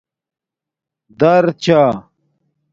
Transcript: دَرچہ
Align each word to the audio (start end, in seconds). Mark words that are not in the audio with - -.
دَرچہ 1.19 1.81